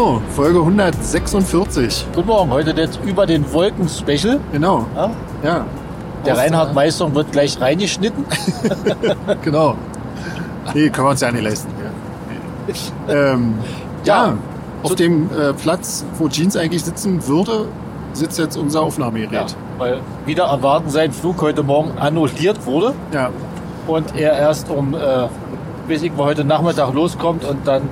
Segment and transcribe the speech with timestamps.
[0.00, 2.06] Folge 146.
[2.14, 4.40] Guten Morgen, heute das über den Wolken Special.
[4.50, 4.86] Genau.
[4.96, 5.10] Ja?
[5.44, 5.66] Ja,
[6.24, 8.24] Der Aus- Reinhard Meister wird gleich reingeschnitten.
[9.42, 9.74] genau.
[10.72, 11.68] Nee, können wir uns ja nicht leisten.
[13.08, 13.14] Ja.
[13.34, 13.58] Ähm,
[14.04, 14.34] ja, Ja.
[14.84, 17.66] auf dem äh, Platz, wo Jeans eigentlich sitzen würde,
[18.14, 19.54] sitzt jetzt unser Aufnahmegerät.
[19.76, 23.28] Weil wieder erwarten sein Flug heute Morgen annulliert wurde Ja.
[23.86, 24.98] und er erst um, äh,
[25.88, 27.82] weiß ich, mal heute Nachmittag loskommt und dann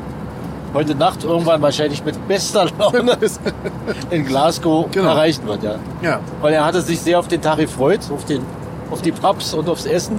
[0.75, 3.17] heute Nacht irgendwann wahrscheinlich mit bester Laune
[4.11, 5.09] in Glasgow Genau.
[5.09, 5.63] erreicht wird.
[5.63, 5.75] Ja.
[6.03, 8.43] Ja, Weil er hatte sich sehr auf den Tag gefreut, auf, den,
[8.91, 10.19] auf die Pubs und aufs Essen.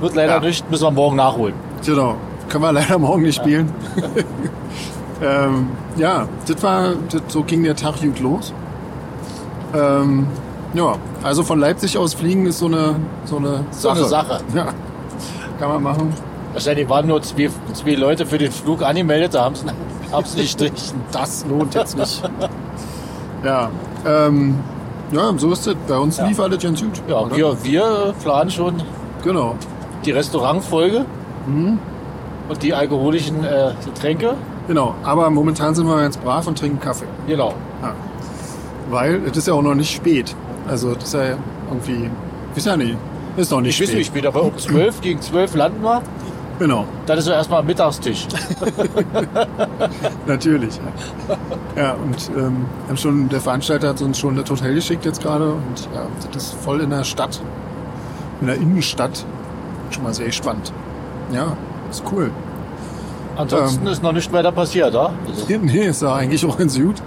[0.00, 0.40] Wird leider Ja.
[0.40, 1.54] nicht, müssen wir morgen nachholen.
[1.84, 2.16] genau.
[2.48, 3.72] Können wir leider morgen nicht spielen.
[5.22, 8.52] ähm, ja, das war, das, so ging der Tag gut los.
[9.74, 10.26] Ähm,
[10.74, 13.98] ja, also von Leipzig aus fliegen ist so eine, so eine So Sache.
[14.00, 14.40] eine Sache.
[14.54, 14.66] Ja,
[15.58, 16.12] kann man machen.
[16.52, 20.58] Wahrscheinlich waren nur zwei, zwei Leute für den Flug angemeldet, da haben sie sie nicht
[20.58, 21.00] gestrichen.
[21.12, 22.22] Das lohnt jetzt nicht.
[23.44, 23.70] ja,
[24.06, 24.58] ähm,
[25.12, 25.74] ja, so ist es.
[25.88, 26.26] Bei uns Ja.
[26.26, 27.02] lief alles ganz gut.
[27.08, 27.36] Ja, oder?
[27.36, 28.82] wir, wir planen schon
[29.24, 29.56] Genau.
[30.04, 31.04] die Restaurantfolge
[31.46, 34.34] und die alkoholischen äh, Getränke.
[34.68, 34.94] Genau.
[35.04, 37.06] Aber momentan sind wir ganz brav und trinken Kaffee.
[37.26, 37.54] Genau.
[37.82, 37.94] Ja.
[38.90, 40.34] Weil es ist ja auch noch nicht spät.
[40.68, 41.20] Also das ist ja
[41.68, 42.10] irgendwie.
[42.54, 42.96] Ist ja nicht.
[43.36, 43.98] Ist noch nicht Ich weiß spät.
[43.98, 46.02] nicht, später, aber um 12 gegen 12 landen wir.
[46.62, 46.84] Genau.
[47.06, 48.28] Dann ist ja erstmal Mittagstisch.
[50.28, 50.78] Natürlich.
[51.76, 55.54] Ja, ja und ähm, schon, der Veranstalter hat uns schon das Hotel geschickt jetzt gerade.
[55.54, 57.40] Und ja, das ist voll in der Stadt.
[58.40, 59.26] In der Innenstadt.
[59.90, 60.72] Schon mal sehr spannend.
[61.32, 61.56] Ja,
[61.90, 62.30] ist cool.
[63.36, 63.92] Ansonsten Ähm.
[63.92, 65.12] ist noch nicht weiter passiert, ja?
[65.26, 67.02] Also, Nee, ist ja eigentlich auch ganz gut.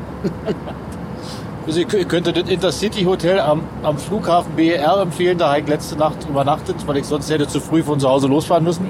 [1.65, 5.37] also ihr könntet das Intercity Hotel am, am Flughafen BER empfehlen.
[5.37, 8.27] Da habe ich letzte Nacht übernachtet, weil ich sonst hätte zu früh von zu Hause
[8.27, 8.89] losfahren müssen.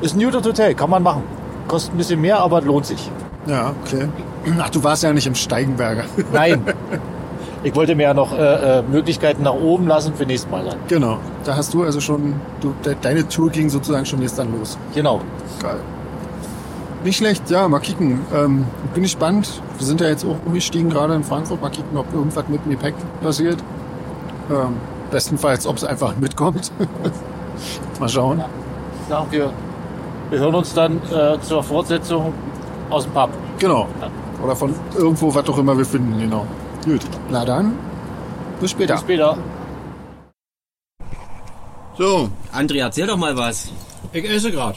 [0.00, 1.22] Ist ein gutes Hotel, kann man machen.
[1.68, 3.10] Kostet ein bisschen mehr, aber lohnt sich.
[3.46, 4.08] Ja, okay.
[4.60, 6.04] Ach, du warst ja nicht im Steigenberger.
[6.32, 6.62] Nein.
[7.62, 10.78] Ich wollte mir ja noch äh, äh, Möglichkeiten nach oben lassen für nächstes Mal dann.
[10.86, 11.18] genau.
[11.42, 14.78] Da hast du also schon, du, de, deine Tour ging sozusagen schon jetzt dann los.
[14.94, 15.20] Genau.
[15.60, 15.80] Geil.
[17.02, 18.20] Nicht schlecht, ja, mal kicken.
[18.32, 19.62] Ähm, bin gespannt.
[19.78, 21.60] Wir sind ja jetzt auch umgestiegen gerade in Frankfurt.
[21.60, 23.58] Mal kicken, ob irgendwas mit dem Gepäck passiert.
[24.48, 24.76] Ähm,
[25.10, 26.70] bestenfalls, ob es einfach mitkommt.
[27.98, 28.44] mal schauen.
[29.10, 29.50] Ja, wir,
[30.30, 32.32] wir hören uns dann äh, zur Fortsetzung
[32.90, 33.30] aus dem Pub.
[33.58, 33.86] Genau.
[34.42, 36.46] Oder von irgendwo, was auch immer wir finden, genau.
[36.84, 37.00] Gut.
[37.30, 37.78] Na dann,
[38.60, 38.94] bis später.
[38.94, 39.38] Bis später.
[41.96, 43.70] So, André, erzähl doch mal was.
[44.12, 44.76] Ich esse gerade.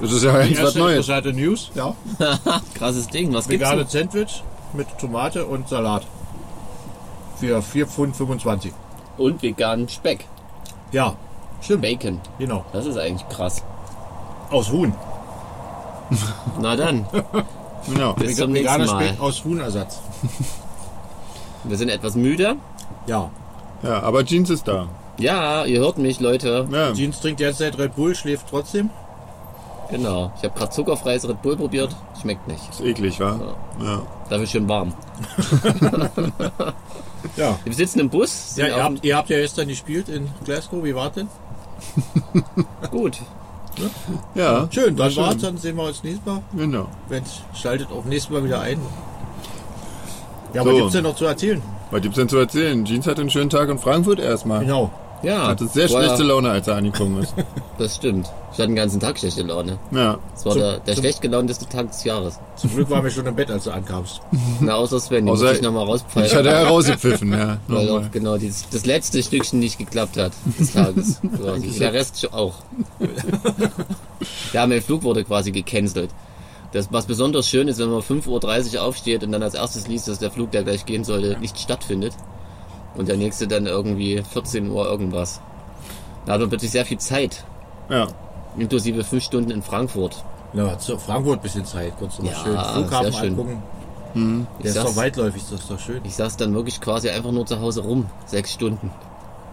[0.00, 0.92] das ist ja jetzt was erste Neues.
[0.92, 1.70] interessante News.
[1.74, 1.94] Ja.
[2.74, 3.34] Krasses Ding.
[3.34, 3.86] Was gibt's Vegane?
[3.86, 4.42] Sandwich
[4.72, 6.06] mit Tomate und Salat.
[7.36, 8.72] Für 4,25 Pfund.
[9.18, 10.24] Und veganen Speck.
[10.92, 11.16] Ja,
[11.60, 11.82] stimmt.
[11.82, 12.20] Bacon.
[12.38, 12.64] Genau.
[12.72, 13.62] Das ist eigentlich krass.
[14.50, 14.92] Aus Huhn.
[16.60, 17.06] Na dann,
[17.86, 18.12] Genau.
[18.14, 19.04] bis zum nächsten Mal.
[19.06, 20.00] Speck aus Huhnersatz.
[21.64, 22.56] Wir sind etwas müde.
[23.06, 23.30] Ja.
[23.82, 24.88] Ja, aber Jeans ist da.
[25.18, 26.66] Ja, ihr hört mich, Leute.
[26.70, 26.92] Ja.
[26.92, 28.90] Jeans trinkt jetzt seit Red Bull, schläft trotzdem.
[29.90, 30.32] Genau.
[30.38, 31.94] Ich habe gerade zuckerfreies Red Bull probiert.
[32.20, 32.60] Schmeckt nicht.
[32.70, 33.38] Ist eklig, wa?
[33.82, 34.02] Ja.
[34.28, 34.92] Dafür schön warm.
[37.36, 37.58] Ja.
[37.64, 38.56] Wir sitzen im Bus.
[38.56, 40.82] Ja, ihr habt, ihr habt ja gestern gespielt in Glasgow.
[40.82, 41.28] Wie war's denn?
[42.90, 43.18] gut.
[44.34, 45.22] Ja, Schön, dann schön.
[45.22, 45.38] war's.
[45.38, 46.42] Dann sehen wir uns nächstes Mal.
[46.56, 46.88] genau.
[47.08, 47.22] Wenn
[47.54, 48.78] schaltet auch nächstes Mal wieder ein.
[50.54, 50.68] Ja, So.
[50.70, 51.62] was gibt's denn noch zu erzählen?
[51.90, 52.84] Was gibt's denn zu erzählen?
[52.84, 54.60] Jeans hatte einen schönen Tag in Frankfurt erstmal.
[54.60, 54.90] Genau.
[55.22, 55.48] Ja.
[55.48, 57.34] Hatte sehr vorher- schlechte Laune, als er angekommen ist.
[57.78, 58.26] Das stimmt.
[58.52, 59.78] Ich hatte den ganzen Tag schlechte Laune.
[59.90, 60.18] Ja.
[60.34, 62.38] Das war Zum- der, der zum- schlecht gelaunteste Tag des Jahres.
[62.56, 64.20] Zum Glück waren wir schon im Bett, als du ankamst.
[64.60, 66.38] Na, außer Sven, den Außer- muss ich nochmal Ich rauspfeifen.
[66.38, 67.56] hatte er rausgepfiffen, ja.
[67.68, 71.20] Weil auch genau dieses, das letzte Stückchen nicht geklappt hat des Tages.
[71.36, 71.78] quasi.
[71.78, 72.54] Der Rest auch.
[74.52, 76.10] ja, mein Flug wurde quasi gecancelt.
[76.72, 80.06] Das, was besonders schön ist, wenn man 5.30 Uhr aufsteht und dann als erstes liest,
[80.06, 82.12] dass der Flug, der gleich gehen sollte, nicht stattfindet.
[82.96, 85.40] Und der nächste dann irgendwie 14 Uhr irgendwas.
[86.26, 87.44] Da hat man plötzlich sehr viel Zeit.
[87.88, 88.08] Ja.
[88.58, 90.24] Inklusive fünf Stunden in Frankfurt.
[90.52, 91.92] Na, zu Frankfurt ein bisschen Zeit.
[91.98, 93.30] Konntest du mal Ja, schön Flughafen sehr schön.
[93.30, 93.62] angucken.
[94.58, 96.00] Ich Der ist doch saß, weitläufig, das ist doch schön.
[96.02, 98.06] ich saß dann wirklich quasi einfach nur zu Hause rum.
[98.26, 98.90] Sechs Stunden.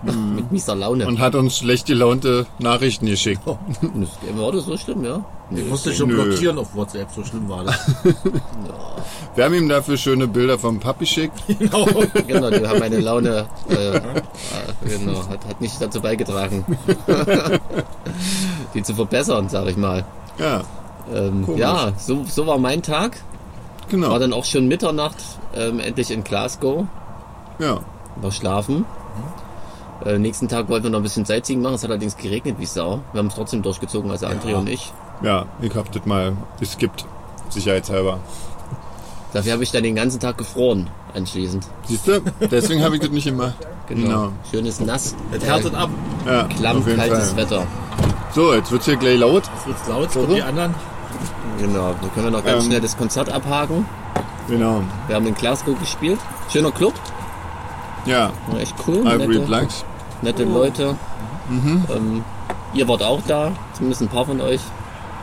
[0.35, 1.07] Mit mieser Laune.
[1.07, 3.41] Und hat uns schlecht gelaunte Nachrichten geschickt.
[3.45, 5.25] Das war das so schlimm, ja?
[5.49, 6.23] Ich musste schon Nö.
[6.23, 7.79] blockieren auf WhatsApp, so schlimm war das.
[9.35, 11.41] Wir haben ihm dafür schöne Bilder vom Papi geschickt.
[11.59, 11.85] genau.
[12.27, 14.01] Genau, die haben meine Laune äh, äh,
[14.85, 16.65] genau, hat, hat nicht dazu beigetragen,
[18.73, 20.05] die zu verbessern, sag ich mal.
[20.39, 20.61] Ja,
[21.13, 23.17] Ähm, ja, so, so war mein Tag.
[23.89, 24.11] genau.
[24.11, 25.17] War dann auch schon Mitternacht
[25.55, 26.85] ähm, endlich in Glasgow.
[27.59, 27.79] Ja.
[28.17, 28.85] War schlafen.
[30.05, 31.75] Äh, nächsten Tag wollten wir noch ein bisschen Sightseeing machen.
[31.75, 32.99] Es hat allerdings geregnet wie Sau.
[33.13, 34.57] Wir haben es trotzdem durchgezogen, also André Ja.
[34.57, 34.91] und ich.
[35.23, 37.05] Ja, ich hab das mal geskippt.
[37.49, 38.19] Sicherheitshalber.
[39.33, 41.65] Dafür habe ich dann den ganzen Tag gefroren anschließend.
[41.87, 42.21] Siehst du?
[42.51, 43.55] Deswegen habe ich das nicht gemacht.
[43.87, 44.29] Genau.
[44.51, 45.15] Schönes nass.
[45.31, 45.89] Das härtet ab.
[46.25, 47.37] Ja, Klamm, kaltes Fall.
[47.37, 47.67] Wetter.
[48.35, 49.43] So, jetzt wird's hier gleich laut.
[49.59, 50.75] Es wird laut, kommen die anderen.
[51.59, 51.95] Genau.
[51.99, 52.69] Dann können wir noch ganz Ähm.
[52.69, 53.85] schnell das Konzert abhaken.
[54.47, 54.83] Genau.
[55.07, 56.19] Wir haben in Glasgow gespielt.
[56.51, 56.93] Schöner Club.
[58.05, 58.99] Ja, War echt cool.
[59.05, 59.83] Ivory Blacks.
[60.21, 60.95] Nette Leute.
[61.49, 62.23] Ähm,
[62.73, 63.51] ihr wart auch da.
[63.73, 64.59] Zumindest ein paar von euch.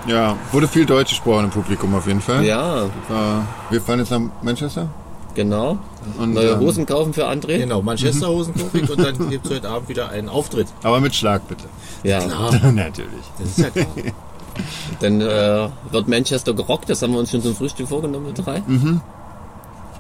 [0.07, 2.45] Ja, wurde viel Deutsch gesprochen im Publikum auf jeden Fall.
[2.45, 2.87] Ja,
[3.71, 4.89] wir fahren jetzt nach Manchester.
[5.35, 5.79] genau.
[6.19, 7.59] Und, Neue ähm, Hosen kaufen für André.
[7.59, 10.69] Genau, Manchester-Hosen kaufe ich und dann gibt es heute Abend wieder einen Auftritt.
[10.83, 11.65] Aber mit Schlag bitte.
[12.03, 12.21] Ja.
[12.63, 13.25] Natürlich.
[13.39, 13.87] Das ist ja klar.
[15.01, 16.89] Dann äh, wird Manchester gerockt.
[16.89, 18.61] Das haben wir uns schon zum Frühstück vorgenommen mit drei.
[18.61, 19.01] Genau.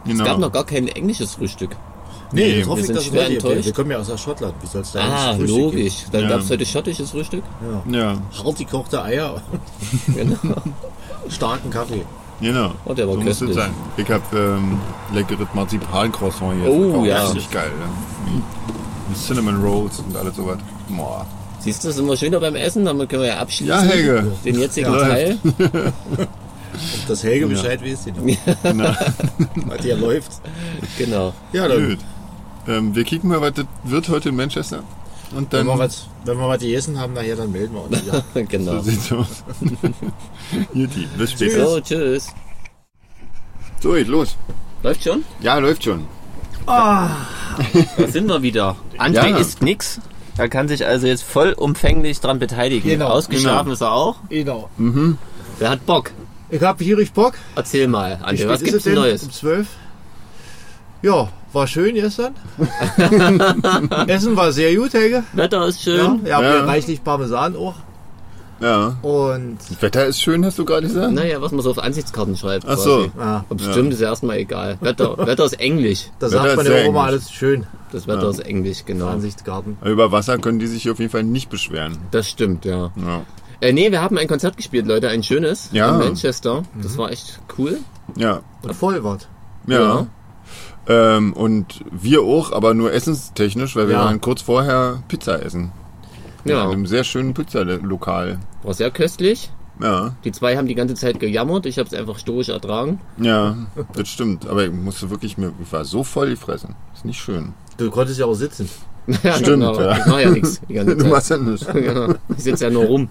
[0.06, 1.74] Es gab noch gar kein englisches Frühstück.
[2.34, 3.64] Nee, hoffe wir ich, sind schwer enttäuscht.
[3.66, 4.54] wir kommen ja aus der Schottland.
[4.60, 6.04] Wie soll es da Ah, logisch.
[6.12, 6.28] Dann Ja.
[6.30, 7.42] gab es heute schottisches Frühstück.
[7.90, 8.22] Ja, Geben?
[8.44, 9.40] Hart gekochte Eier,
[10.14, 10.36] Genau.
[11.28, 12.02] starken Kaffee.
[12.40, 12.72] genau.
[12.84, 13.56] Oh, der war so muss es köstlich.
[13.56, 13.70] sein.
[13.96, 14.78] Ich habe ähm,
[15.12, 16.70] leckeres Marzipan-Croissant hier.
[16.70, 17.22] Oh, ja.
[17.26, 17.70] Richtig geil.
[17.80, 18.32] Ja.
[19.08, 20.58] Mit Cinnamon Rolls und alles sowas.
[20.88, 21.26] Boah.
[21.60, 23.74] Siehst du, sind wir schöner beim Essen, damit können wir ja abschließen.
[23.74, 24.32] Ja, Helge.
[24.44, 24.98] Den jetzigen Ja.
[24.98, 25.38] Teil.
[26.74, 28.36] Ob das Helge Bescheid weiß, genau.
[28.74, 28.96] Na,
[29.66, 30.32] Was hier läuft.
[30.98, 31.32] Genau.
[31.52, 31.98] Ja, dann, gut.
[32.66, 34.82] Ähm, wir kicken mal, was das wird heute in Manchester.
[35.34, 38.02] Und wenn dann wir, was, wenn wir was gegessen haben, nachher, dann melden wir uns
[38.02, 38.24] wieder.
[38.48, 38.72] genau.
[38.72, 39.44] so sieht's aus.
[40.74, 41.66] Juti, bis später.
[41.66, 42.28] So, tschüss.
[43.80, 44.36] So, geht los.
[44.82, 45.24] Läuft schon?
[45.40, 46.06] Ja, läuft schon.
[46.66, 47.16] Da
[48.08, 48.76] sind wir wieder.
[48.98, 49.36] André Ja.
[49.36, 50.00] isst nix.
[50.36, 52.88] Er kann sich also jetzt vollumfänglich dran beteiligen.
[52.90, 53.08] Genau.
[53.08, 54.16] Ausgeschlafen ist er auch.
[54.28, 54.68] Genau.
[55.58, 56.10] Wer hat Bock?
[56.50, 57.34] Ich habe gierig Bock.
[57.56, 58.94] Erzähl mal, André, was ist gibt's denn?
[58.94, 59.22] Neues?
[59.24, 59.66] Um 12.
[61.02, 62.34] Ja, war schön gestern.
[64.06, 65.22] Essen war sehr gut, Helge.
[65.32, 66.20] Wetter ist Ja, schön.
[66.26, 66.54] ja, Ja.
[66.56, 66.64] ja.
[66.64, 67.74] reichlich Parmesan auch.
[68.60, 68.96] Ja.
[69.02, 71.12] Und Das Wetter ist schön, hast du gerade gesagt?
[71.12, 72.64] Naja, was man so auf Ansichtskarten schreibt.
[72.68, 73.10] Ach so.
[73.18, 74.78] ah, Ob es stimmt, ist erstmal egal.
[74.80, 76.10] Wetter, Wetter ist Englisch.
[76.18, 77.66] da Wetter sagt ist man ja auch immer alles schön.
[77.92, 79.08] Das Wetter ist Englisch, genau.
[79.08, 79.76] Ansichtsgarten.
[79.84, 81.98] Über Wasser können die sich hier auf jeden Fall nicht beschweren.
[82.10, 82.90] Das stimmt, ja.
[82.96, 83.22] Ja.
[83.60, 85.90] Äh, nee, wir haben ein Konzert gespielt, Leute, ein schönes Ja.
[85.90, 86.62] in Manchester.
[86.80, 87.78] Das war echt cool.
[88.16, 88.40] Ja.
[88.62, 89.28] Und voll wart.
[89.66, 90.06] Ja.
[90.86, 94.04] Ähm, und wir auch, aber nur essenstechnisch, weil wir Ja.
[94.04, 95.72] waren kurz vorher Pizza essen.
[96.44, 98.38] In Ja, einem sehr schönen Pizzalokal.
[98.62, 99.50] war sehr köstlich.
[99.80, 101.66] Ja, Die zwei haben die ganze Zeit gejammert.
[101.66, 103.00] Ich habe es einfach stoisch ertragen.
[103.18, 103.56] ja,
[103.94, 104.46] das stimmt.
[104.46, 106.76] Aber ich musste wirklich, mir, ich war so voll gefressen.
[106.94, 107.54] Ist nicht schön.
[107.76, 108.68] Du konntest ja auch sitzen.
[109.06, 109.80] Ja, Stimmt, genau.
[109.80, 109.98] ja.
[109.98, 111.66] Ich mach ja nichts Du machst ja nichts.
[111.72, 112.14] Genau.
[112.36, 113.08] Ich sitze ja nur rum.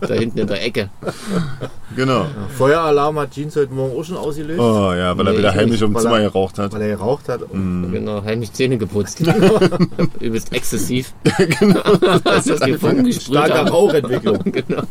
[0.00, 0.88] Da hinten in der Ecke.
[1.96, 2.26] Genau.
[2.56, 5.56] Feueralarm hat Jeans heute Morgen auch schon ausgelöst, Oh ja, weil er Nee, wieder ich
[5.56, 6.72] heimlich weil Zimmer er- geraucht hat.
[6.72, 7.42] weil er geraucht hat.
[7.42, 9.20] Und Genau, heimlich Zähne geputzt.
[10.20, 11.12] Übelst exzessiv.
[12.24, 13.70] Als das die Funken gesprüht starke.
[13.70, 14.38] Rauchentwicklung.
[14.44, 14.82] Genau.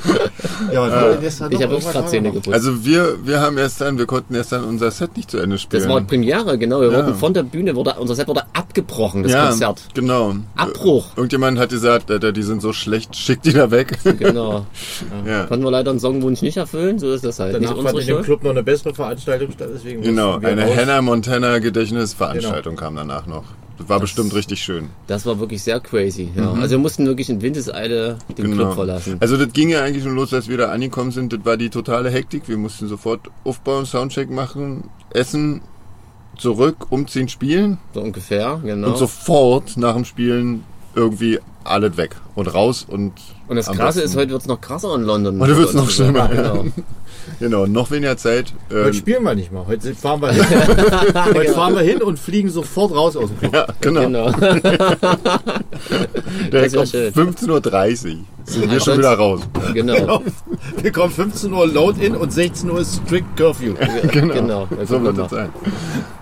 [0.72, 2.32] Ja, gestern Ich habe wirklich Irgendwas gerade noch?
[2.34, 2.54] geputzt.
[2.54, 5.58] Also wir, wir haben erst dann, wir konnten erst dann unser Set nicht zu Ende
[5.58, 5.82] spielen.
[5.82, 6.80] das war Premiere, genau.
[6.80, 6.96] Wir Ja.
[6.98, 9.82] wurden von der Bühne, wurde, unser Set wurde abgebrochen, das ja, Konzert.
[9.94, 10.34] genau.
[10.56, 11.08] Abbruch.
[11.16, 13.98] Irgendjemand hat gesagt, Alter, die sind so schlecht, schick die da weg.
[14.18, 14.66] Genau.
[15.26, 15.44] ja.
[15.44, 17.54] Konnten wir leider einen Songwunsch nicht erfüllen, so ist das halt.
[17.54, 18.24] Danach nicht fand unsere in dem Schuld.
[18.24, 20.76] Club noch eine bessere Veranstaltung statt, deswegen Genau, eine raus.
[20.76, 23.44] Hannah Montana Gedächtnisveranstaltung kam danach noch.
[23.78, 24.88] Das war bestimmt richtig schön.
[25.06, 26.30] Das war wirklich sehr crazy.
[26.34, 26.52] Ja.
[26.52, 29.16] Also wir mussten wirklich in Windeseile den Club verlassen.
[29.20, 31.32] Also das ging ja eigentlich schon los, als wir da angekommen sind.
[31.32, 32.48] Das war die totale Hektik.
[32.48, 35.60] Wir mussten sofort aufbauen, Soundcheck machen, essen,
[36.38, 38.88] zurück, umziehen, spielen So ungefähr, genau.
[38.88, 40.64] und sofort nach dem Spielen
[40.96, 43.12] irgendwie alles weg und raus und
[43.48, 45.40] Und das Krasse besten- ist, heute wird's noch krasser in London.
[45.40, 46.28] Heute wird's noch schlimmer.
[46.28, 46.64] Genau.
[47.40, 48.52] genau noch weniger Zeit.
[48.70, 49.66] Heute Ähm, spielen wir nicht mal.
[49.66, 50.44] Heute fahren wir hin.
[51.34, 53.52] Heute fahren wir hin und fliegen sofort raus aus dem Club.
[53.54, 54.00] ja, genau.
[54.00, 54.26] genau.
[54.26, 54.32] Um
[56.86, 57.12] schön.
[57.12, 57.60] 15.30 Uhr
[58.44, 59.40] sind wir schon wieder raus.
[59.74, 60.22] genau.
[60.80, 63.74] Wir kommen 15 Uhr Load-In und 16 Uhr ist Strict Curfew.
[64.12, 64.34] Genau.
[64.34, 64.66] genau.
[64.70, 65.32] Das, So wird wir das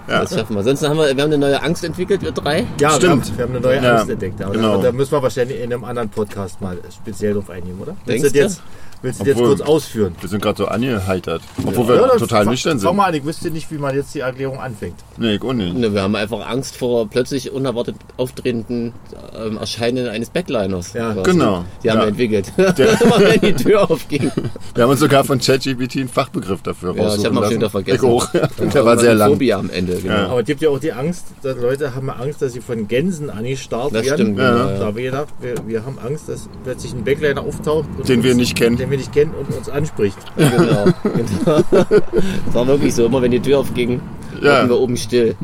[0.06, 0.20] sein.
[0.20, 0.58] das schaffen wir.
[0.60, 2.66] Ansonsten haben wir, wir haben eine neue Angst entwickelt, wir drei.
[2.80, 3.36] Ja, Stimmt.
[3.36, 4.42] Wir, haben, wir haben eine neue Ja, Angst entdeckt.
[4.42, 4.76] Aber genau.
[4.76, 7.96] da, da müssen wir wahrscheinlich in einem anderen Podcast mal speziell drauf eingehen, oder?
[8.06, 8.62] Denkst du jetzt,
[9.04, 10.14] willst du jetzt kurz ausführen?
[10.20, 11.42] Wir sind gerade so angeheitert.
[11.64, 12.96] Obwohl wir Ja, total nüchtern sind.
[12.96, 14.96] mal ich wüsste nicht, wie man jetzt die Erklärung anfängt.
[15.16, 15.76] Nee, ich auch nicht.
[15.76, 18.92] Ne, wir haben einfach Angst vor plötzlich unerwartet auftretenden
[19.38, 20.92] ähm, Erscheinen eines Backliners.
[20.94, 21.30] Ja, quasi.
[21.30, 21.64] genau.
[21.82, 22.02] Die haben Ja.
[22.04, 22.52] wir entwickelt.
[22.56, 22.74] Immer
[23.20, 24.30] wenn die Tür aufging.
[24.74, 27.70] Wir haben uns sogar von ChatGPT einen Fachbegriff dafür Ja, ich raussuchen hab noch wieder
[27.70, 28.04] vergessen.
[28.04, 28.28] Ich auch.
[28.74, 29.30] Der war sehr lang.
[29.32, 30.14] Phobia am Ende, genau.
[30.14, 30.26] Ja.
[30.28, 33.30] Aber es gibt ja auch die Angst, dass Leute haben Angst, dass sie von Gänsen
[33.30, 34.16] angestarrt Das werden.
[34.34, 34.50] stimmt, Ja.
[34.52, 34.64] genau.
[34.66, 34.84] Da Ja.
[34.86, 37.86] haben wir gedacht, wir, wir haben Angst, dass plötzlich ein Backliner auftaucht.
[37.98, 38.76] Und Den wir nicht kennen.
[38.94, 40.16] Wir nicht kennen und uns anspricht.
[40.36, 41.62] Genau, genau.
[42.46, 44.00] Das war wirklich so, immer wenn die Tür aufging,
[44.40, 44.52] Ja.
[44.60, 45.34] waren wir oben still.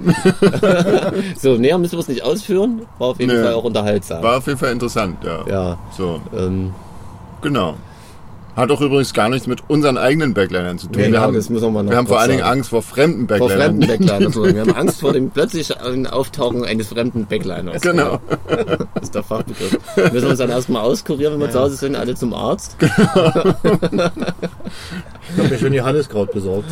[1.36, 3.42] so, näher müssen wir es nicht ausführen, war auf jeden Nee.
[3.42, 4.22] Fall auch unterhaltsam.
[4.22, 5.44] War auf jeden Fall interessant, ja.
[5.48, 6.72] Ja, So, ähm,
[7.42, 7.74] genau.
[8.56, 11.02] Hat auch übrigens gar nichts mit unseren eigenen Backlinern zu tun.
[11.02, 12.42] Genau, wir haben, das müssen wir noch wir haben vor allen Dingen.
[12.42, 13.80] Angst vor fremden Vor Backlinern.
[13.82, 14.34] fremden Backlinern.
[14.54, 17.80] Wir haben Angst vor dem plötzlichen Auftauchen eines fremden Backliners.
[17.82, 18.20] Genau.
[18.94, 19.78] Das ist der Fachbegriff.
[19.94, 22.76] Wir müssen uns dann erstmal auskurieren, wenn wir zu Hause sind, alle zum Arzt.
[25.32, 26.66] Ich habe mir schon Johanniskraut besorgt.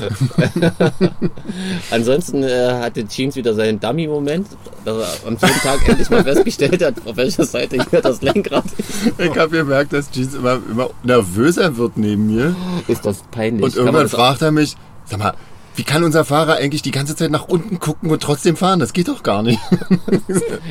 [1.91, 4.49] Ansonsten äh, hatte Jeans wieder seinen Dummy-Moment,
[4.85, 8.65] dass er am vierten Tag endlich mal festgestellt hat, auf welcher Seite hier das Lenkrad
[8.77, 9.13] ist.
[9.19, 12.55] Ich habe gemerkt, dass Jeans immer, immer nervöser wird neben mir.
[12.89, 13.65] Ist das peinlich.
[13.65, 15.35] Und irgendwann fragt er mich, sag mal,
[15.77, 18.81] wie kann unser Fahrer eigentlich die ganze Zeit nach unten gucken und trotzdem fahren?
[18.81, 19.61] Das geht doch gar nicht.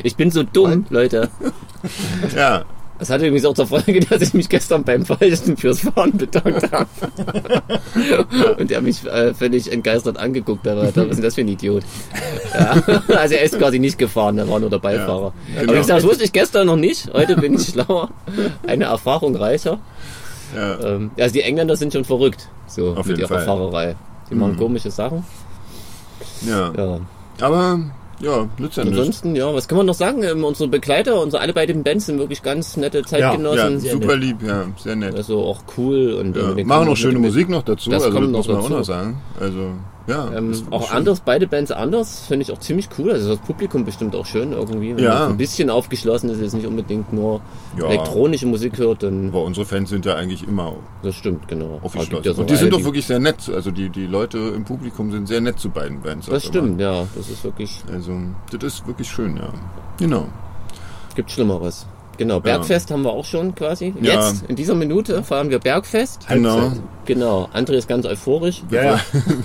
[0.02, 1.30] Ich bin so dumm, Leute.
[2.36, 2.64] ja,
[2.98, 6.70] Das hatte übrigens auch zur Folge, dass ich mich gestern beim Falschen fürs Fahren bedankt
[6.72, 6.88] habe.
[8.58, 10.76] Und er mich äh, völlig entgeistert angeguckt hat.
[10.76, 11.84] Was ist denn das für ein Idiot?
[12.54, 12.76] Ja.
[13.16, 15.32] Also er ist quasi nicht gefahren, er war nur der Beifahrer.
[15.54, 15.72] Ja, Aber genau.
[15.72, 17.10] wie gesagt, das wusste ich gestern noch nicht.
[17.12, 18.10] Heute bin ich schlauer.
[18.66, 19.78] Eine Erfahrung reicher.
[20.54, 20.80] Ja.
[20.80, 22.48] Ähm, also die Engländer sind schon verrückt.
[22.66, 23.44] So Auf mit ihrer Fall.
[23.44, 23.96] Fahrerei.
[24.30, 25.24] Die machen komische Sachen.
[26.46, 26.72] ja.
[26.76, 27.00] Ja.
[27.40, 27.78] Aber,
[28.20, 28.82] ja, nützt ja.
[28.82, 30.22] Ansonsten, ja, was kann man noch sagen?
[30.24, 33.80] Ähm, unsere Begleiter, unsere alle beiden Bands sind wirklich ganz nette Zeitgenossen.
[33.84, 35.14] Ja, super lieb, ja, sehr nett.
[35.14, 38.48] Also auch cool und Ja, machen auch schöne Musik noch dazu, Das also das muss
[38.48, 39.20] man auch noch sagen.
[39.38, 39.70] Also,
[40.08, 40.32] ja.
[40.32, 40.96] Ähm, auch schön.
[40.96, 43.12] anders, beide Bands anders, finde ich auch ziemlich cool.
[43.12, 44.96] Also das Publikum bestimmt auch schön irgendwie.
[44.96, 45.26] Wenn Ja.
[45.28, 47.40] ein bisschen aufgeschlossen ist, jetzt nicht unbedingt nur
[47.78, 47.86] Ja.
[47.86, 51.78] elektronische Musik hört, dann Aber unsere Fans sind ja eigentlich immer das stimmt, genau.
[51.82, 52.24] aufgeschlossen.
[52.24, 53.48] Ja so und die sind doch wirklich sehr nett.
[53.54, 56.26] Also die, die Leute im Publikum sind sehr nett zu beiden Bands.
[56.26, 57.06] Das stimmt, ja.
[57.14, 57.96] Das ist wirklich, Immer.
[57.96, 58.12] Also,
[58.50, 59.50] das ist wirklich schön, ja.
[59.98, 60.26] Genau.
[61.14, 61.86] gibt Schlimmeres.
[62.18, 63.94] Genau, Bergfest haben wir auch schon quasi.
[64.02, 64.14] Ja.
[64.28, 66.26] Jetzt, in dieser Minute, feiern wir Bergfest.
[66.28, 66.72] Genau.
[67.06, 68.62] Genau, André ist ganz euphorisch.
[68.70, 69.00] Ja, ja.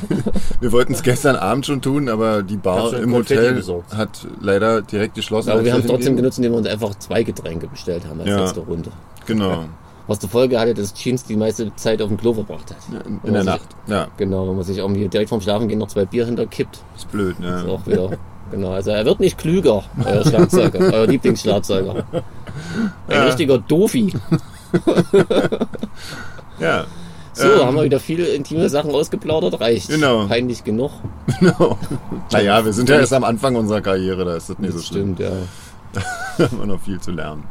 [0.60, 3.96] Wir wollten es gestern Abend schon tun, aber die Bar im Hotel besorgt.
[3.96, 5.50] hat leider direkt geschlossen.
[5.52, 6.18] Aber wir haben es trotzdem hingehen.
[6.24, 8.40] genutzt, indem wir uns einfach zwei Getränke bestellt haben als Ja.
[8.42, 8.92] letzte Runde.
[9.26, 9.66] Genau.
[10.08, 13.06] Was zur Folge hatte, dass Jeans die meiste Zeit auf dem Klo verbracht hat.
[13.06, 13.70] In, in der man Nacht.
[13.88, 16.80] Ja, Sich, genau, wenn man sich irgendwie direkt vorm Schlafengehen noch zwei Bier hinterkippt.
[16.98, 17.62] ist blöd, ne?
[17.62, 18.10] Ist auch wieder.
[18.54, 22.04] Genau, also er wird nicht klüger, euer Schlagzeuger, euer Lieblingsschlagzeuger.
[23.08, 24.14] Ein richtiger Dofi.
[26.60, 26.86] Ja.
[27.34, 27.66] So, Ähm.
[27.66, 29.90] haben wir wieder viele intime Sachen ausgeplaudert, reicht.
[29.90, 30.28] Genau.
[30.28, 30.92] Peinlich genug.
[31.40, 31.78] Genau.
[32.32, 34.88] Naja, wir sind ja erst am Anfang unserer Karriere, da ist das nicht so Das
[34.88, 35.16] schlimm.
[35.16, 35.32] stimmt, ja.
[36.38, 37.44] Da haben wir noch viel zu lernen.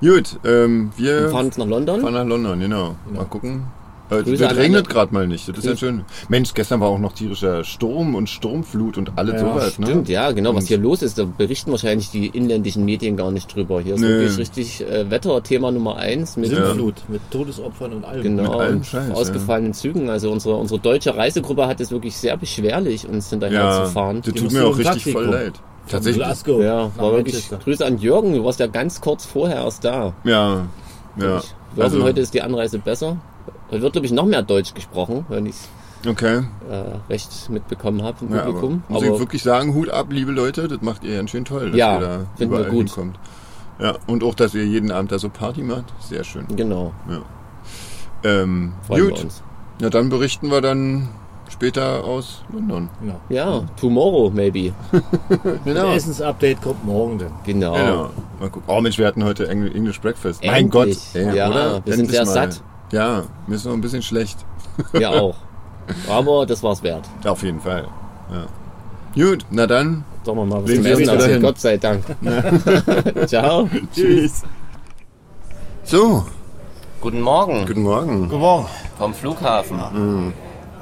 [0.00, 2.00] Gut, ähm, wir Wir fahren jetzt nach London.
[2.00, 2.94] fahren nach London, genau.
[3.12, 3.64] Mal gucken.
[4.08, 6.04] Äh, Grüße regnet gerade mal nicht, das ist ja schön.
[6.28, 9.86] Mensch, gestern war auch noch tierischer Sturm und Sturmflut und alles Ja, sowas, ne?
[9.86, 13.52] Stimmt, ja, genau, was hier los ist, da berichten wahrscheinlich die inländischen Medien gar nicht
[13.52, 13.80] drüber.
[13.80, 14.06] Hier ist Nee.
[14.08, 18.22] wirklich richtig äh, Wetterthema Nummer eins mit Sintflut mit Todesopfern und allem.
[18.22, 20.08] Genau, Mit allem und Scheiß, ausgefallenen Zügen.
[20.08, 24.22] Also unsere, unsere deutsche Reisegruppe hat es wirklich sehr beschwerlich, uns hinterher Ja, zu fahren.
[24.24, 25.54] das Die tut mir auch richtig Taxi voll leid.
[25.88, 26.22] Tatsächlich.
[26.24, 27.48] Glasgow Ja, war wirklich.
[27.64, 30.12] Grüße an Jürgen, du warst ja ganz kurz vorher erst da.
[30.24, 30.66] Ja,
[31.16, 31.40] ja.
[31.76, 33.16] Also, heute ist die Anreise besser.
[33.70, 35.54] Heute wird, glaube ich, noch mehr Deutsch gesprochen, wenn ich
[36.02, 36.44] es okay.
[36.70, 38.82] äh, recht mitbekommen habe im Ja, aber Publikum.
[38.88, 41.76] muss ich wirklich sagen, Hut ab, liebe Leute, das macht ihr ganz schön toll, dass
[41.78, 42.86] Ja, ihr da finden wir überall gut.
[42.90, 43.18] hinkommt.
[43.78, 46.46] Ja, und auch, dass ihr jeden Abend da so Party macht, sehr schön.
[46.54, 46.92] genau,
[48.24, 49.42] Ähm, freuen wir gut, uns.
[49.80, 51.08] ja, dann berichten wir dann
[51.48, 52.88] später aus London.
[53.00, 53.20] Genau.
[53.28, 54.72] Ja, tomorrow maybe.
[55.64, 55.86] Genau.
[55.88, 57.32] Das Essensupdate kommt morgen dann.
[57.44, 57.74] Genau.
[57.74, 58.10] Genau.
[58.40, 58.62] Mal gucken.
[58.66, 60.42] Oh Mensch, wir hatten heute Engl- English Breakfast.
[60.44, 60.96] Mein Endlich.
[61.12, 61.22] Gott.
[61.22, 61.82] Ey, Ja, oder?
[61.84, 62.32] wir sind Endlich sehr mal.
[62.32, 62.62] satt.
[62.92, 64.38] Ja, mir ist noch ein bisschen schlecht.
[64.92, 65.36] Wir auch.
[66.08, 67.08] Aber das war's wert.
[67.24, 67.86] Auf jeden Fall.
[68.30, 68.46] Ja.
[69.14, 70.04] Gut, na dann.
[70.24, 71.40] Sagen wir mal, was zum wir Essen hin.
[71.42, 72.04] Gott sei Dank.
[73.26, 73.68] Ciao.
[73.94, 74.42] Tschüss.
[75.84, 76.24] So,
[77.00, 78.22] Guten Morgen guten Morgen.
[78.28, 78.66] Guten Morgen.
[78.98, 80.32] vom Flughafen.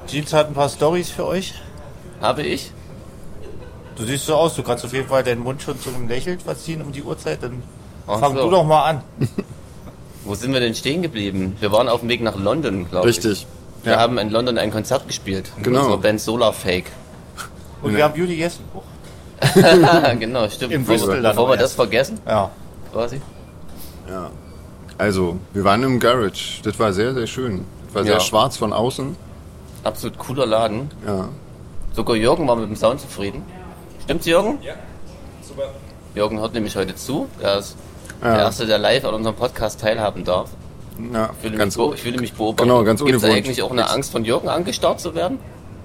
[0.06, 1.54] Jeans hat ein paar Stories für euch.
[2.22, 2.72] Habe ich?
[3.96, 6.80] Du siehst so aus, du kannst auf jeden Fall deinen Mund schon zum Lächeln verziehen
[6.80, 7.42] um die Uhrzeit.
[7.42, 7.62] Dann
[8.06, 8.44] Ach fang so.
[8.44, 9.02] du doch mal an.
[10.24, 11.56] Wo sind wir denn stehen geblieben?
[11.60, 13.16] Wir waren auf dem Weg nach London, glaube ich.
[13.18, 13.46] Richtig.
[13.82, 13.98] Wir Ja.
[14.00, 15.50] haben in London ein Konzert gespielt.
[15.56, 15.80] Mit Genau.
[15.80, 16.86] unserer Band Solar Fake.
[17.82, 18.64] Und wir haben Beauty gegessen.
[20.18, 20.72] genau, stimmt.
[20.72, 22.50] In Bevor, Bristol bevor wir das vergessen, Ja.
[22.92, 23.20] quasi.
[24.08, 24.30] Ja.
[24.96, 26.62] Also, wir waren im Garage.
[26.62, 27.64] Das war sehr, sehr schön.
[27.86, 28.12] Das war Ja.
[28.12, 29.16] sehr schwarz von außen.
[29.82, 30.90] Absolut cooler Laden.
[31.06, 31.28] Ja.
[31.92, 33.42] Sogar Jürgen war mit dem Sound zufrieden.
[34.02, 34.58] Stimmt's, Jürgen?
[34.62, 34.74] Ja,
[35.46, 35.64] super.
[36.14, 37.26] Jürgen hört nämlich heute zu.
[37.40, 37.76] Er ist
[38.22, 38.38] der Ja.
[38.38, 40.50] Erste, der live an unserem Podcast teilhaben darf.
[41.12, 42.66] ja Ich fühle, ganz mich, ich fühle mich beobachtet.
[42.66, 45.38] Genau, ganz Gibt es eigentlich auch eine Angst von Jürgen angestarrt zu werden?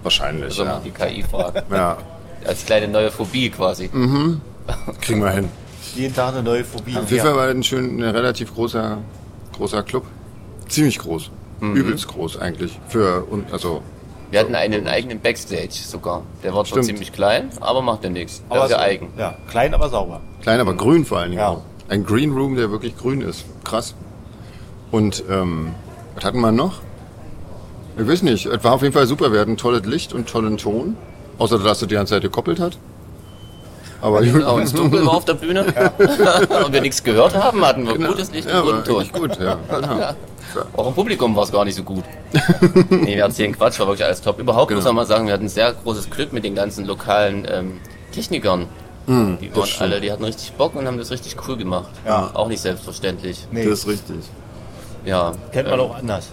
[0.04, 0.74] Wahrscheinlich, Soll ja.
[0.74, 1.62] man die KI fragen.
[1.72, 1.98] Ja,
[2.46, 3.90] Als kleine neue Phobie quasi.
[5.02, 5.50] kriegen wir hin.
[5.96, 6.96] Jeden Tag eine neue Phobie.
[6.98, 8.98] Auf jeden Fall war das ein schön, ein relativ großer,
[9.58, 10.06] großer Club.
[10.68, 11.32] Ziemlich groß.
[11.60, 11.76] Mhm.
[11.76, 12.80] Übelst groß eigentlich.
[12.88, 13.82] Für, und, also,
[14.32, 16.22] Wir hatten einen eigenen Backstage sogar.
[16.44, 18.44] Der war zwar ziemlich klein, aber macht ja nichts.
[18.50, 19.12] Der aber ist ja eigen.
[19.18, 20.22] Ja, klein, aber sauber.
[20.44, 21.60] klein, aber grün vor allen Dingen Ja.
[21.90, 23.46] Ein Green Room, der wirklich grün ist.
[23.64, 23.96] Krass.
[24.92, 25.74] Und, ähm,
[26.16, 26.82] Was hatten wir noch?
[27.98, 28.46] Ich weiß nicht.
[28.46, 29.32] Es war auf jeden Fall super.
[29.32, 30.96] Wir hatten tolles Licht und tollen Ton.
[31.38, 32.78] Außer, dass er die ganze Zeit gekoppelt hat.
[34.02, 35.66] Aber Genau, und es dunkel war auf der Bühne
[36.66, 39.22] und wir nichts gehört haben, hatten wir gutes Licht ja, und guten Ton.
[39.22, 39.58] gut, ja.
[39.70, 40.14] Genau.
[40.78, 42.04] Auch im Publikum war es gar nicht so gut.
[42.90, 44.40] nee, wir erzählen Quatsch, war wirklich alles top.
[44.40, 44.94] Überhaupt muss Genau.
[44.94, 47.74] man mal sagen, wir hatten sehr großes Glück mit den ganzen lokalen ähm,
[48.14, 48.68] Technikern.
[49.10, 51.90] Die waren alle, die hatten richtig Bock und haben das richtig cool gemacht.
[52.06, 52.30] Ja.
[52.34, 53.48] Auch nicht selbstverständlich.
[53.52, 54.18] Nee, Das ist richtig.
[55.06, 55.34] Ja.
[55.52, 56.28] kennt man ähm, auch anders.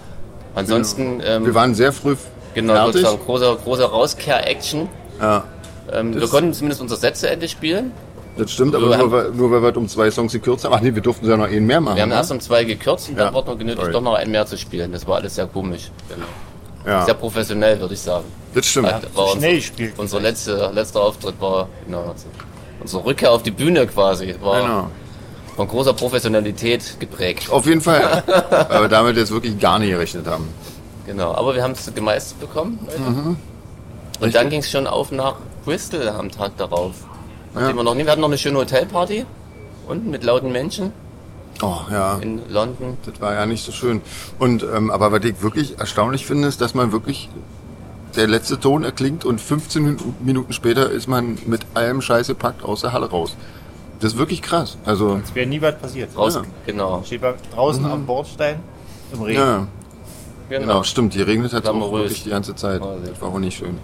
[0.54, 2.16] Ansonsten, ähm, Wir waren sehr früh
[2.54, 2.94] genau, fertig.
[3.02, 4.88] sozusagen großer, großer Rauskehr-Action.
[5.20, 5.44] Ja,
[5.92, 7.92] Ähm, wir konnten zumindest unsere Sätze endlich spielen.
[8.36, 10.74] das stimmt, aber Wir nur, weil- nur weil wir um zwei Songs gekürzt haben.
[10.74, 11.96] Ach nee, wir durften ja noch einen mehr machen.
[11.96, 12.16] Wir haben ne?
[12.16, 13.26] erst um zwei gekürzt und Ja.
[13.26, 13.92] dann wurden wir genötigt, Sorry.
[13.92, 14.92] doch noch einen mehr zu spielen.
[14.92, 15.90] Das war alles sehr komisch.
[16.08, 16.26] Genau.
[16.84, 18.24] ja, Sehr professionell, würde ich sagen.
[18.52, 18.88] das stimmt.
[18.88, 19.00] Ja.
[19.14, 19.94] war So uns- schnell gespielt.
[19.96, 22.14] Unser letzte, letzter Auftritt war, genau,
[22.86, 24.90] unsere Rückkehr auf die Bühne quasi, war Genau.
[25.56, 27.50] von großer Professionalität geprägt.
[27.50, 28.22] Auf jeden Fall.
[28.68, 30.46] weil wir damit jetzt wirklich gar nicht gerechnet haben.
[31.04, 32.78] Genau, aber wir haben es gemeistert bekommen.
[32.96, 33.36] Mhm.
[34.20, 36.92] Und dann ging es schon auf nach Bristol am Tag darauf.
[37.56, 37.74] Ja.
[37.74, 39.24] wir noch nie, wir hatten noch eine schöne Hotelparty
[39.88, 40.92] unten mit lauten Menschen
[41.62, 42.98] Oh ja, in London.
[43.06, 44.00] das war ja nicht so schön.
[44.38, 47.30] Und ähm, aber was ich wirklich erstaunlich finde, ist, dass man wirklich
[48.16, 52.62] der letzte Ton erklingt und 15 Min- Minuten später ist man mit allem Scheiß gepackt
[52.64, 53.36] aus der Halle raus.
[54.00, 54.76] Das ist wirklich krass.
[54.84, 56.16] Also Es wäre nie was passiert.
[56.16, 56.42] Raus, Ja.
[56.66, 57.02] genau.
[57.04, 58.56] Steht man draußen am Bordstein
[59.12, 59.38] im Regen.
[59.40, 59.66] ja,
[60.48, 60.60] genau.
[60.66, 61.14] genau, stimmt.
[61.14, 62.82] Die regnet hat auch wirklich die ganze Zeit.
[62.82, 63.78] Oh, Das war auch nicht schön.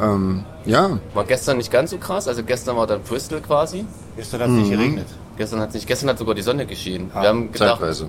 [0.00, 3.84] Ähm, ja, War gestern nicht ganz so krass, also gestern war dann Bristol quasi.
[4.16, 5.06] Gestern hat es nicht geregnet.
[5.36, 7.10] Gestern hat nicht, gestern hat sogar die Sonne geschienen.
[7.14, 8.06] Ah, wir haben gedacht, zeitweise.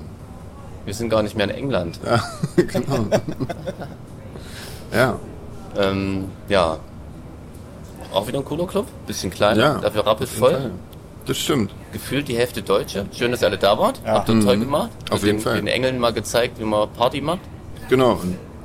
[0.86, 2.00] wir sind gar nicht mehr in England.
[2.06, 2.24] Ja,
[2.56, 3.06] genau.
[4.94, 5.20] ja,
[5.78, 6.78] Ähm, ja.
[8.14, 9.74] Auch wieder ein cooler Club, bisschen kleiner, ja.
[9.80, 10.52] dafür rappelvoll.
[10.52, 10.72] Fall.
[11.26, 11.72] Das stimmt.
[11.94, 13.06] Gefühlt die Hälfte Deutsche.
[13.12, 14.02] Schön, dass ihr alle da wart.
[14.06, 14.14] Ja.
[14.16, 14.90] Habt ihr toll gemacht.
[15.10, 15.56] Auf Mit jeden den, Fall.
[15.56, 17.40] Den Engeln mal gezeigt, wie man Party macht.
[17.90, 18.20] Genau.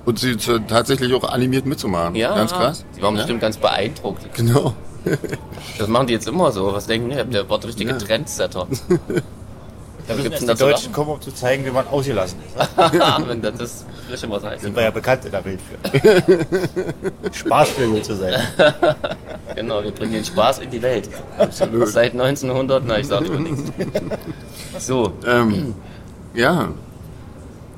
[0.04, 2.14] Und, sie t- tatsächlich auch animiert mitzumachen.
[2.14, 2.84] Ja, Ganz krass.
[2.96, 3.20] Die waren ja?
[3.20, 4.34] bestimmt ganz beeindruckt.
[4.34, 4.74] Genau.
[5.78, 6.72] Das machen die jetzt immer so.
[6.72, 7.24] Was denken die?
[7.32, 7.96] Der war der richtige Ja.
[7.98, 8.66] Trendsetter.
[10.08, 12.70] Da müssen denn die Deutschen kommen, um zu zeigen, wie man ausgelassen ist.
[13.28, 14.62] Wenn das ist vielleicht schon was heißt.
[14.62, 17.32] Sind wir ja bekannt in der Welt für.
[17.32, 18.40] Spaßvögel zu sein.
[19.54, 21.08] Genau, wir bringen den Spaß in die Welt.
[21.36, 21.88] Absolut.
[21.88, 23.72] Seit 1900, na, ich sag schon nichts.
[24.78, 25.74] So, Ähm,
[26.34, 26.68] ja.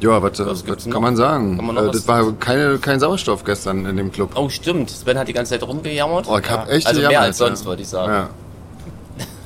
[0.01, 1.01] Ja, was, was, gibt's kann noch?
[1.01, 1.57] man sagen?
[1.57, 4.33] Kann man äh, was- das war keine, kein Sauerstoff gestern in dem Club.
[4.35, 6.27] oh stimmt, Sven hat die ganze Zeit rumgejammert.
[6.29, 7.67] Oh, ich hab echt Also mehr als sonst, ja.
[7.67, 8.13] wollte ich sagen.
[8.13, 8.29] Ja.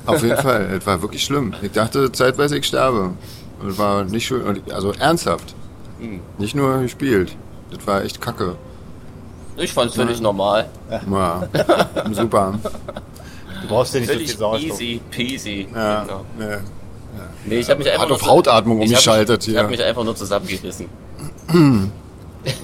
[0.07, 0.69] Auf jeden Fall.
[0.79, 1.55] Es war wirklich schlimm.
[1.62, 3.12] Ich dachte zeitweise, ich sterbe.
[3.61, 4.62] Und es war nicht schön.
[4.73, 5.55] Also ernsthaft.
[6.01, 6.21] Hm.
[6.38, 7.37] Nicht nur gespielt.
[7.71, 8.57] Das war echt kacke.
[9.57, 10.67] Ich fand's völlig normal.
[11.11, 11.49] Ja.
[12.12, 12.59] Super.
[13.62, 14.81] Du brauchst ja nicht so Völlig viel Sauerstoff.
[14.81, 15.69] easy peasy.
[15.75, 16.03] Ja.
[16.03, 16.25] Genau.
[16.40, 16.59] ja.
[17.47, 19.59] Nee, ich habe mich einfach Hat nur auf Hautatmung ich hab mich- umgeschaltet Ich hier.
[19.61, 20.87] habe mich einfach nur zusammengerissen.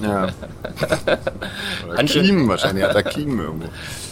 [0.01, 0.27] Ja.
[1.87, 2.83] Oder Kiemen wahrscheinlich.
[2.83, 3.67] Hat er Kiemen irgendwo.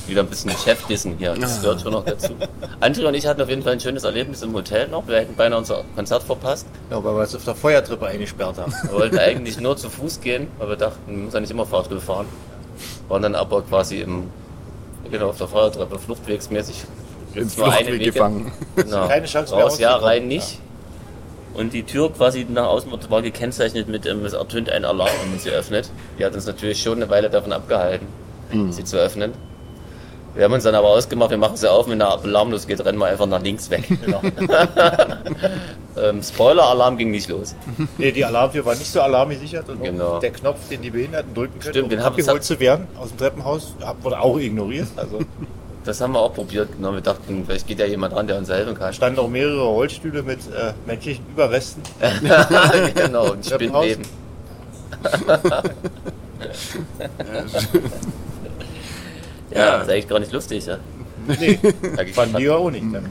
[0.08, 1.36] Wieder ein bisschen Chefdissen hier.
[1.36, 2.34] Das gehört schon noch dazu.
[2.82, 5.08] André und ich hatten auf jeden Fall ein schönes Erlebnis im Hotel noch.
[5.08, 6.68] Wir hätten beinahe unser Konzert verpasst.
[6.90, 8.74] Ja, weil wir uns auf der Feuertreppe eingesperrt haben.
[8.84, 11.66] Wir wollten eigentlich nur zu Fuß gehen, weil wir dachten, wir müssen ja nicht immer
[11.66, 12.26] Fahrstuhl fahren.
[13.08, 14.30] Waren dann aber quasi im,
[15.12, 16.86] genau, auf der Feuertreppe fluchtwegsmäßig.
[17.36, 18.52] Ins Fluchtweg gefangen.
[18.76, 19.08] Genau.
[19.08, 20.60] Keine Chance mehr Raus, ja, rein nicht.
[21.60, 25.32] Und die Tür quasi nach außen war- gekennzeichnet mit, ähm, es ertönt ein Alarm, wenn
[25.32, 25.92] man sie öffnet.
[26.18, 28.08] Die hat uns natürlich schon eine Weile davon abgehalten,
[28.52, 28.72] Hm.
[28.72, 29.34] sie zu öffnen.
[30.36, 32.98] Wir haben uns dann aber ausgemacht, wir machen sie auf, wenn der Alarm losgeht, rennen
[32.98, 33.84] wir einfach nach links weg.
[34.06, 34.22] Genau.
[36.02, 37.56] ähm, Spoiler-Alarm ging nicht los.
[37.98, 40.20] Nee, die Alarmtür war nicht so alarmgesichert und Genau.
[40.20, 43.10] der Knopf, den die Behinderten drücken können, Stimmt, um den haben- abgeholt zu werden aus
[43.10, 44.88] dem Treppenhaus, wurde auch ignoriert.
[44.96, 45.20] Also
[45.86, 46.70] Das haben wir auch probiert.
[46.76, 48.94] Genau, wir dachten, vielleicht geht ja jemand ran, der uns helfen kann.
[48.94, 51.82] standen auch mehrere Rollstühle mit äh, menschlichen Überresten.
[52.96, 54.04] genau, und Spinnleben.
[59.52, 60.78] ja, das ist eigentlich gar nicht lustig, ja.
[61.28, 61.60] Nee,
[62.14, 62.84] fanden die auch nicht.
[62.84, 63.04] Ne?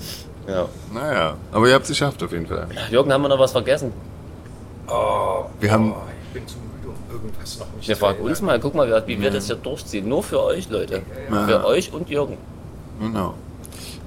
[0.47, 0.69] ja.
[0.93, 1.37] Naja.
[1.53, 2.67] Aber ihr habt es geschafft auf jeden Fall.
[2.91, 3.93] Jürgen, haben wir noch was vergessen?
[5.61, 5.95] Wir haben.
[6.29, 9.21] Ich bin zu müde, um irgendwas noch nicht Wir fragen uns mal, guck mal, wie
[9.21, 10.09] wir das hier durchziehen.
[10.09, 11.03] Nur für euch, Leute.
[11.31, 11.47] Ja.
[11.47, 12.39] Für euch und Jürgen.
[13.01, 13.35] Genau.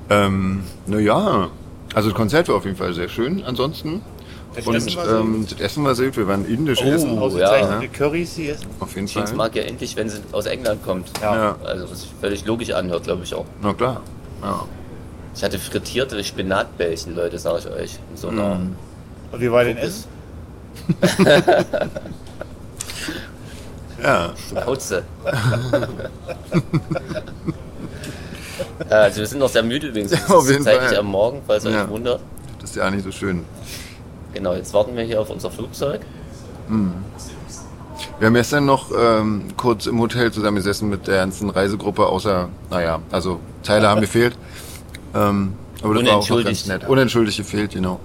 [0.10, 1.50] Ähm, naja.
[1.94, 3.44] Also das Konzert war auf jeden Fall sehr schön.
[3.44, 4.02] Ansonsten.
[4.56, 6.18] Das Und Essen war sehr ähm, das Essen war sehr gut.
[6.18, 7.18] Wir waren indisch essen.
[7.18, 8.68] Oh, Ausgezeichnete Currys hier essen.
[8.80, 9.38] Auf jeden Jeans Fall.
[9.38, 11.10] mag ja endlich, wenn sie aus England kommt.
[11.22, 11.36] Ja.
[11.36, 11.56] Ja.
[11.64, 13.46] Also, was sich völlig logisch anhört, glaube ich auch.
[13.62, 14.02] Na klar.
[14.42, 14.66] Ja.
[15.34, 18.00] Ich hatte frittierte Spinatbällchen, Leute, sage ich euch.
[18.16, 18.76] So Mhm.
[19.32, 20.06] Und wie war denn Essen?
[24.04, 24.34] ja.
[24.66, 25.04] Putze.
[28.90, 30.12] Ja, also wir sind noch sehr müde übrigens.
[30.14, 30.98] Es Auf ist jeden zeitlich Fall.
[31.00, 31.84] am Morgen, falls ihr Ja.
[31.84, 32.22] euch wundert.
[32.60, 33.44] Das ist ja nicht so schön.
[34.34, 36.02] Genau, jetzt warten wir hier auf unser Flugzeug.
[38.20, 43.00] Wir haben gestern noch ähm, kurz im Hotel zusammengesessen mit der ganzen Reisegruppe, außer, naja,
[43.12, 44.38] also Teile haben gefehlt.
[45.14, 46.88] Ähm, aber das war auch ganz nett.
[46.88, 48.00] Unentschuldigt gefehlt, genau.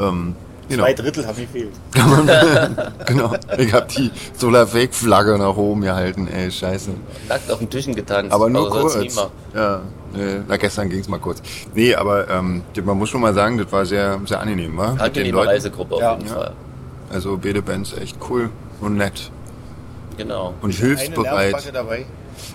[0.00, 0.34] Ähm,
[0.68, 0.82] genau.
[0.84, 1.72] Zwei Drittel haben gefehlt.
[3.06, 3.34] genau.
[3.58, 6.90] Ich habe die Solar Fake Flagge nach oben gehalten, ey, scheiße.
[7.28, 8.32] Nackt auf den Tischen getanzt.
[8.32, 9.30] Aber nur sonst kurz.
[9.54, 9.80] Ja,
[10.14, 11.42] nee, na gestern ging's mal kurz.
[11.74, 14.90] Nee, aber ähm, man muss schon mal sagen, das war sehr, sehr angenehm, wa?
[14.92, 15.46] Mit den Angenehme.
[15.46, 16.16] Reisegruppe auf Ja.
[16.16, 16.34] jeden Ja.
[16.34, 16.52] Fall.
[17.10, 18.50] Also beide Bands echt cool
[18.80, 19.30] und nett
[20.16, 20.54] Genau.
[20.62, 21.52] und Eine hilfsbereit.
[21.52, 22.06] Nervbacke dabei.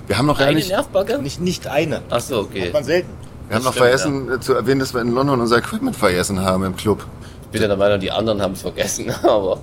[0.07, 1.19] Wir haben noch gar Eine nicht, Nervbacke?
[1.19, 2.01] Nicht, nicht eine.
[2.09, 2.65] Ach so, okay.
[2.67, 3.09] Hat man selten.
[3.47, 6.41] wir haben noch stimmt, vergessen äh, zu erwähnen, dass wir in London unser Equipment vergessen
[6.41, 7.05] haben im Club.
[7.51, 9.59] Ich bin ja der Meinung, die anderen haben es vergessen, aber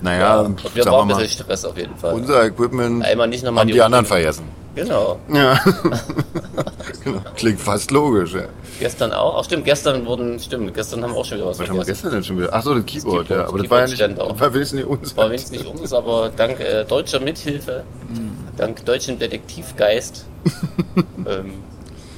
[0.00, 2.14] Naja, ja, wir brauchen ein mal, bisschen Stress auf jeden Fall.
[2.14, 4.44] unser Equipment Einmal nicht nochmal haben die die anderen vergessen.
[4.76, 5.18] Genau.
[5.32, 5.58] Ja,
[7.04, 7.20] genau.
[7.34, 8.34] klingt fast logisch.
[8.34, 8.42] Ja.
[8.78, 9.38] Gestern auch.
[9.40, 11.84] Ach stimmt, gestern wurden, stimmt, gestern haben wir auch schon wieder was Was haben wir
[11.84, 12.02] vergessen.
[12.02, 12.50] gestern denn schon wieder?
[12.52, 13.48] Ach so, das Keyboard, Keyboard, ja.
[13.48, 14.28] Aber das war ja nicht, auch.
[14.30, 15.16] das war wenigstens nicht uns.
[15.16, 18.30] War wenigstens nicht uns, aber dank äh, deutscher Mithilfe, Mhm.
[18.56, 20.24] dank deutschem Detektivgeist,
[21.26, 21.54] ähm,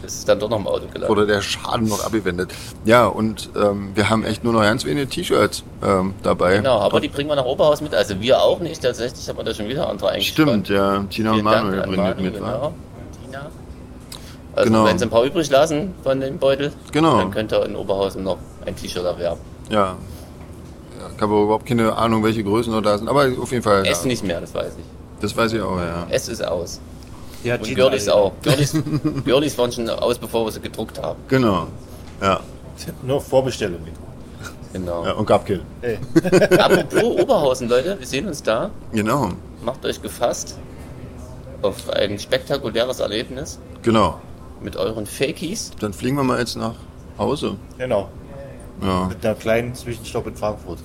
[0.05, 1.09] ist dann doch noch im Auto gelandet.
[1.09, 2.53] Wurde der Schaden noch abgewendet.
[2.85, 6.57] Ja, und ähm, wir haben echt nur noch ganz wenige T-Shirts ähm, dabei.
[6.57, 7.95] Genau, aber die bringen wir nach Oberhaus mit.
[7.95, 10.67] Also wir auch nicht, tatsächlich haben wir da schon wieder andere eingespannt.
[10.67, 11.05] Stimmt, ja.
[11.11, 12.73] Tina und Manuel an bringen Manu, mit, genau.
[13.25, 13.47] Tina.
[14.55, 14.85] Also Genau.
[14.85, 17.19] wenn Sie ein paar übrig lassen von dem Beutel, Genau.
[17.19, 19.41] dann könnt ihr in Oberhausen noch ein T-Shirt erwerben.
[19.71, 19.79] Ja.
[19.79, 19.97] ja.
[21.17, 23.87] Ich habe überhaupt keine Ahnung, welche Größen noch da sind, aber auf jeden Fall.
[23.87, 24.09] S Ja.
[24.09, 24.85] nicht mehr, das weiß ich.
[25.23, 26.07] Das weiß ich auch, ja.
[26.11, 26.81] S ist aus.
[27.45, 28.33] Ja, Und Girlies auch.
[28.43, 28.77] Girlies,
[29.25, 31.19] Girlies waren schon aus, bevor wir sie gedruckt haben.
[31.29, 31.67] Genau.
[32.21, 32.41] Ja.
[33.03, 33.81] Nur Vorbestellung.
[34.73, 35.05] Genau.
[35.05, 35.61] ja und Gabkill.
[36.59, 38.71] Apropos Oberhausen, Leute, wir sehen uns da.
[38.93, 39.31] Genau.
[39.65, 40.57] Macht euch gefasst
[41.61, 44.21] auf ein spektakuläres Erlebnis Genau.
[44.63, 45.73] mit euren Fakies.
[45.81, 46.75] Dann fliegen wir mal jetzt nach
[47.19, 47.57] Hause.
[47.79, 48.09] Genau.
[48.83, 49.07] Ja.
[49.09, 50.79] Mit einer kleinen Zwischenstopp in Frankfurt.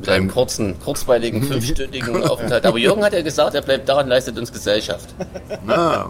[0.00, 2.64] Mit einem kurzen, kurzweiligen, fünfstündigen Aufenthalt.
[2.66, 5.08] Aber Jürgen hat ja gesagt, er bleibt daran, leistet uns Gesellschaft.
[5.66, 6.08] Na,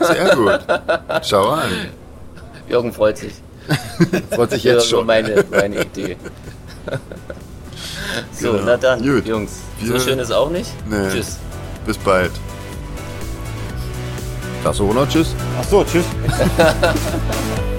[0.00, 0.58] sehr gut.
[1.22, 1.68] Schau an.
[2.68, 3.34] Jürgen freut sich.
[4.30, 5.06] Freut sich Ja, jetzt so schon.
[5.06, 6.16] meine, meine Idee.
[8.32, 8.64] So, Genau.
[8.64, 9.26] na dann, Gut.
[9.26, 9.52] Jungs.
[9.84, 10.70] So schön ist auch nicht.
[10.88, 11.10] Nee.
[11.10, 11.36] Tschüss.
[11.84, 12.30] Bis bald.
[14.64, 15.06] Das so, oder?
[15.08, 15.34] Tschüss.
[15.60, 16.04] Ach so, tschüss.